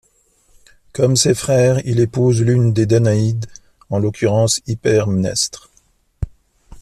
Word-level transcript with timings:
Comme 0.93 1.15
ses 1.15 1.35
frères, 1.35 1.79
il 1.85 1.99
épouse 1.99 2.41
l'une 2.41 2.73
des 2.73 2.87
Danaïdes, 2.87 3.45
en 3.91 3.99
l'occurrence 3.99 4.59
Hypermnestre. 4.65 5.69